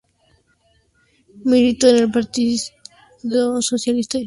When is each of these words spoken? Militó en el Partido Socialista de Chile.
Militó 1.45 1.85
en 1.87 1.97
el 1.97 2.11
Partido 2.11 2.57
Socialista 3.61 4.17
de 4.17 4.19
Chile. 4.19 4.19